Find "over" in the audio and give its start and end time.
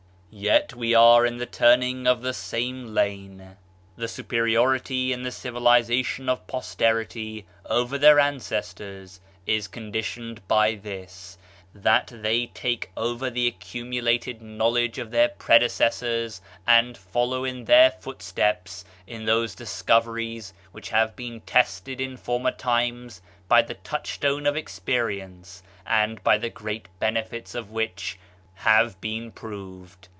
7.65-7.97, 12.95-13.29